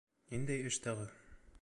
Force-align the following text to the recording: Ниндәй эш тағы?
Ниндәй 0.35 0.65
эш 0.71 0.81
тағы? 0.87 1.09